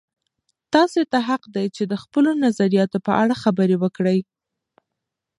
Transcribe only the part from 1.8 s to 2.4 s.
د خپلو